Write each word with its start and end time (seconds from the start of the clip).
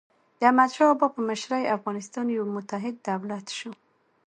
د 0.39 0.41
احمدشاه 0.49 0.89
بابا 0.99 1.07
په 1.15 1.21
مشرۍ 1.29 1.63
افغانستان 1.77 2.25
یو 2.37 2.43
متحد 2.55 2.95
دولت 3.07 3.45
سو. 3.57 3.69